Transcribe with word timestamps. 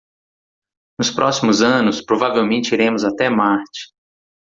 Nos 0.97 1.11
próximos 1.11 1.61
anos, 1.61 2.01
provavelmente 2.01 2.73
iremos 2.73 3.03
até 3.03 3.29
Marte. 3.29 3.91